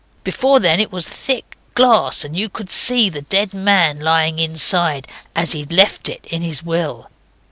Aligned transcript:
Before 0.23 0.59
then 0.59 0.79
it 0.79 0.91
was 0.91 1.07
thick 1.07 1.55
glass, 1.75 2.25
and 2.25 2.35
you 2.35 2.49
could 2.49 2.71
see 2.71 3.07
the 3.07 3.21
dead 3.21 3.53
man 3.53 3.99
lying 3.99 4.39
inside, 4.39 5.07
as 5.35 5.51
he'd 5.51 5.71
left 5.71 6.09
it 6.09 6.25
in 6.31 6.41
his 6.41 6.63
will. 6.63 7.11